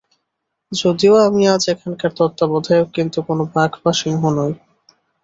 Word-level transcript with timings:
যদিও 0.71 1.15
আমি 1.27 1.41
আজ 1.47 1.63
এখানকার 1.73 2.11
তত্ত্বাবধায়ক, 2.17 2.87
কিন্তু 2.97 3.17
কোন 3.27 3.39
বাঘ 3.53 3.71
বা 3.83 3.91
সিংহ 4.01 4.21
নই। 4.37 4.53